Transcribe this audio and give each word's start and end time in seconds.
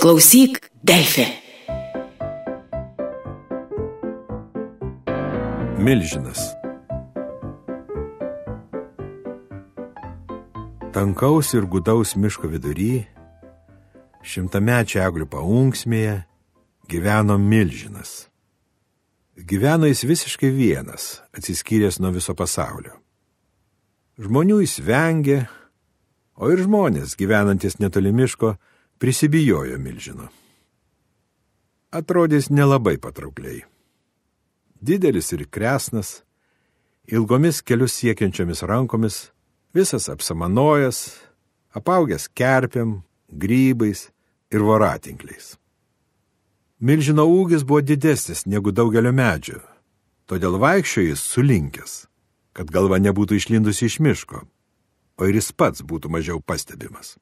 Klausyk, 0.00 0.70
Delfi. 0.82 1.26
Milžinas. 5.78 6.40
Tankaus 10.92 11.52
ir 11.54 11.66
gudaus 11.68 12.14
miško 12.16 12.48
vidury, 12.48 13.04
šimtamečio 14.24 15.02
eglių 15.04 15.28
paunksmėje, 15.36 16.16
gyveno 16.88 17.36
milžinas. 17.36 18.30
Gyveno 19.36 19.84
jis 19.92 20.06
visiškai 20.08 20.48
vienas, 20.48 21.20
atsiskyręs 21.36 22.00
nuo 22.00 22.14
viso 22.16 22.32
pasaulio. 22.32 22.96
Žmonių 24.16 24.62
jis 24.64 24.80
vengė, 24.80 25.38
o 26.40 26.48
ir 26.48 26.64
žmonės, 26.64 27.18
gyvenantis 27.20 27.76
netoli 27.84 28.16
miško, 28.16 28.56
prisibijojo 29.00 29.78
milžino. 29.78 30.28
Atrodys 31.90 32.50
nelabai 32.52 32.98
patraukliai. 33.02 33.64
Didelis 34.80 35.32
ir 35.32 35.46
kresnas, 35.50 36.20
ilgomis 37.08 37.62
kelius 37.66 37.96
siekiančiomis 37.98 38.62
rankomis, 38.62 39.16
visas 39.74 40.08
apsamanojas, 40.08 41.16
apaugęs 41.72 42.28
kerpiam, 42.28 43.00
grybais 43.28 44.06
ir 44.52 44.62
voratinkliais. 44.62 45.56
Milžino 46.80 47.26
ūgis 47.28 47.66
buvo 47.66 47.82
didesnis 47.82 48.46
negu 48.46 48.72
daugelio 48.72 49.12
medžių, 49.12 49.58
todėl 50.30 50.56
vaikščiojas 50.62 51.26
sulinkęs, 51.34 51.98
kad 52.56 52.70
galva 52.72 53.02
nebūtų 53.02 53.36
išlindusi 53.36 53.90
iš 53.90 54.00
miško 54.00 54.46
o 55.20 55.28
ir 55.28 55.36
jis 55.36 55.52
pats 55.52 55.84
būtų 55.84 56.10
mažiau 56.12 56.40
pastebimas. 56.40 57.16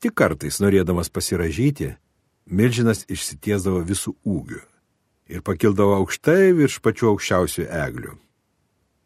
Tik 0.00 0.14
kartais 0.16 0.56
norėdamas 0.64 1.10
pasiražyti, 1.12 1.90
milžinas 2.48 3.04
išsitiesdavo 3.04 3.82
visų 3.84 4.14
ūgių 4.24 4.60
ir 5.30 5.42
pakildavo 5.46 5.98
aukštai 6.00 6.54
virš 6.56 6.78
pačių 6.80 7.10
aukščiausių 7.12 7.66
eglių. 7.68 8.14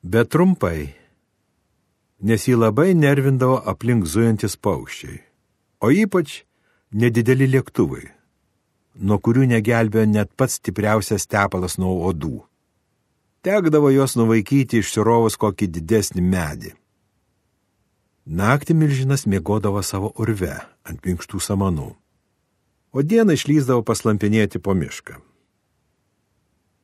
Bet 0.06 0.30
trumpai, 0.30 0.94
nes 2.22 2.46
jį 2.46 2.56
labai 2.60 2.92
nervindavo 2.94 3.58
aplink 3.72 4.06
zujantis 4.06 4.54
paukščiai, 4.54 5.18
o 5.82 5.90
ypač 5.90 6.44
nedideli 6.94 7.50
lėktuvai, 7.56 8.06
nuo 9.02 9.18
kurių 9.18 9.48
negelbėjo 9.50 10.06
net 10.14 10.30
pats 10.38 10.60
stipriausias 10.60 11.26
tepalas 11.26 11.74
nuo 11.82 11.96
odų. 12.08 12.38
Tekdavo 13.44 13.90
juos 13.92 14.14
nuvaikyti 14.16 14.78
išsirovus 14.80 15.36
kokį 15.42 15.68
didesnį 15.74 16.22
medį. 16.24 16.72
Naktį 18.24 18.72
milžinas 18.72 19.26
mėgodavo 19.28 19.82
savo 19.84 20.08
urve 20.16 20.54
ant 20.88 21.04
minkštų 21.04 21.42
samanų, 21.44 21.90
o 22.96 23.02
dieną 23.04 23.34
išlyzdavo 23.36 23.82
paslampinėti 23.84 24.62
po 24.64 24.72
mišką. 24.72 25.18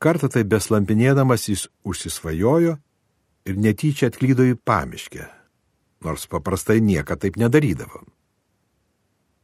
Kartą 0.04 0.28
tai 0.28 0.44
beslampinėdamas 0.44 1.48
jis 1.48 1.62
užsisvajojo 1.80 2.76
ir 3.48 3.56
netyčia 3.56 4.10
atklydo 4.12 4.44
į 4.44 4.58
pamiškę, 4.60 5.30
nors 6.04 6.28
paprastai 6.28 6.82
niekada 6.84 7.24
taip 7.24 7.40
nedarydavo. 7.40 8.04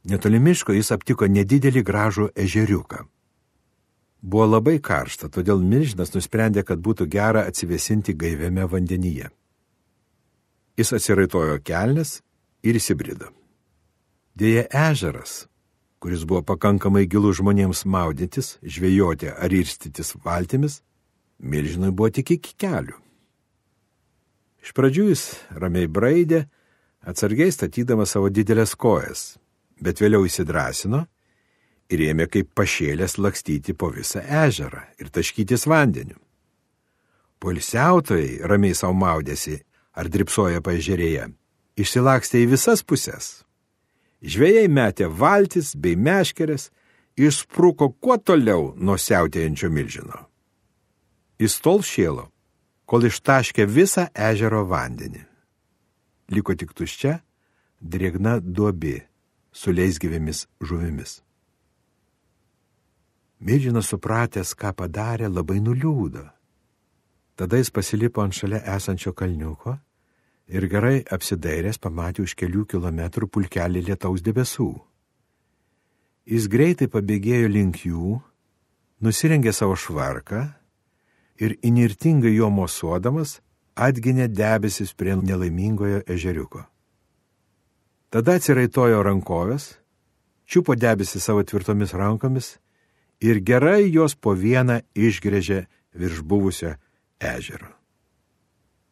Netoli 0.05 0.37
miško 0.37 0.77
jis 0.77 0.93
aptiko 0.93 1.25
nedidelį 1.25 1.81
gražų 1.81 2.29
ežeriuką. 2.37 3.07
Buvo 4.21 4.45
labai 4.45 4.77
karšta, 4.77 5.33
todėl 5.33 5.65
milžinas 5.65 6.13
nusprendė, 6.13 6.61
kad 6.61 6.77
būtų 6.77 7.09
gera 7.09 7.47
atsivesinti 7.49 8.13
gaiviame 8.13 8.69
vandenyje. 8.69 9.33
Jis 10.77 10.93
atsiraitojo 10.93 11.57
kelnes 11.65 12.19
ir 12.61 12.77
įsibrido. 12.77 13.31
Dėja 14.37 14.67
ežeras, 14.91 15.47
kuris 15.97 16.21
buvo 16.29 16.43
pakankamai 16.45 17.07
gilus 17.09 17.39
žmonėms 17.39 17.81
maudytis, 17.89 18.57
žvejoti 18.61 19.31
ar 19.33 19.53
irstytis 19.57 20.13
valtimis, 20.21 20.83
milžinui 21.41 21.89
buvo 21.89 22.11
tik 22.13 22.35
iki 22.37 22.53
kelių. 22.61 22.93
Iš 24.61 24.73
pradžių 24.77 25.07
jis 25.09 25.23
ramiai 25.57 25.89
braidė, 25.89 26.43
atsargiai 27.01 27.49
statydamas 27.55 28.13
savo 28.13 28.29
didelės 28.29 28.75
kojas, 28.77 29.37
bet 29.81 30.01
vėliau 30.03 30.27
įsidrasino 30.27 31.05
ir 31.89 32.03
ėmė 32.11 32.27
kaip 32.29 32.51
pašėlės 32.57 33.17
lakstyti 33.17 33.73
po 33.73 33.89
visą 33.95 34.21
ežerą 34.45 34.83
ir 34.99 35.09
taškytis 35.09 35.65
vandeniu. 35.71 36.19
Polisiautojai 37.39 38.43
ramiai 38.49 38.75
savo 38.75 38.93
maudėsi 38.97 39.61
ar 39.97 40.09
dripsoja 40.13 40.61
paežerėje, 40.61 41.31
išsilakstė 41.81 42.43
į 42.45 42.51
visas 42.53 42.83
puses. 42.85 43.29
Žvėjai 44.21 44.67
metė 44.69 45.09
valtis 45.09 45.73
bei 45.77 45.97
meškerės, 45.97 46.69
išspruko 47.17 47.89
kuo 48.01 48.17
toliau 48.21 48.73
nuo 48.77 48.97
siautėjančio 48.97 49.69
milžino. 49.73 50.25
Jis 51.41 51.57
tol 51.61 51.83
šėlo, 51.85 52.27
kol 52.89 53.09
ištaškė 53.09 53.65
visą 53.69 54.07
ežero 54.13 54.63
vandenį. 54.69 55.23
Liko 56.33 56.53
tik 56.57 56.73
tuščia, 56.77 57.19
drėgna 57.81 58.39
duobi 58.41 58.99
su 59.53 59.73
leisgyvėmis 59.73 60.45
žuvimis. 60.61 61.21
Milžinas 63.37 63.89
supratęs, 63.93 64.55
ką 64.57 64.73
padarė, 64.73 65.29
labai 65.29 65.59
nuliūdo. 65.61 66.25
Tada 67.37 67.59
jis 67.61 67.69
pasilipo 67.69 68.23
ant 68.23 68.33
šalia 68.33 68.63
esančio 68.73 69.13
kalniuko 69.13 69.75
ir 70.47 70.67
gerai 70.71 71.01
apsidairęs 71.11 71.79
pamatė 71.83 72.23
už 72.23 72.35
kelių 72.39 72.65
kilometrų 72.71 73.27
pulkelį 73.27 73.83
lietaus 73.89 74.23
debesų. 74.23 74.71
Jis 76.27 76.47
greitai 76.51 76.87
pabėgėjo 76.91 77.51
link 77.51 77.83
jų, 77.87 78.17
nusirengė 79.03 79.53
savo 79.55 79.77
švarką 79.79 80.47
ir 81.39 81.55
inirtingai 81.63 82.33
jo 82.35 82.49
mosuodamas 82.51 83.37
atginė 83.75 84.27
debesis 84.31 84.93
prie 84.97 85.15
nelaimingojo 85.15 86.01
ežeriuko. 86.07 86.65
Tada 88.09 88.37
atsiraitojo 88.39 89.03
rankovės, 89.03 89.75
čiupo 90.47 90.75
debesį 90.79 91.21
savo 91.21 91.43
tvirtomis 91.43 91.93
rankomis 91.93 92.55
ir 93.19 93.43
gerai 93.43 93.87
jos 93.91 94.15
po 94.15 94.35
vieną 94.35 94.81
išgrėžė 94.95 95.65
virš 95.97 96.23
buvusio 96.23 96.77
ežero 97.19 97.76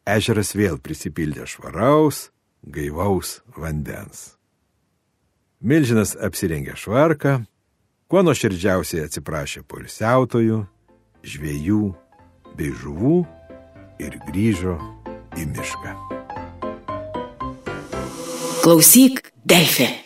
ežeras 0.06 0.54
vėl 0.54 0.78
prisipildė 0.78 1.46
švaraus, 1.50 2.30
gaivaus 2.62 3.40
vandens. 3.56 4.36
Milžinas 5.60 6.14
apsirengė 6.14 6.76
švarką, 6.78 7.40
kuo 8.06 8.22
nuoširdžiausiai 8.22 9.06
atsiprašė 9.06 9.64
polisiautojų, 9.66 10.62
žviejų 11.26 11.82
bei 12.56 12.72
žuvų 12.82 13.18
ir 14.02 14.18
grįžo 14.28 14.78
į 15.36 15.48
mišką. 15.52 15.94
Klausyk, 18.62 19.30
Delfi. 19.46 20.05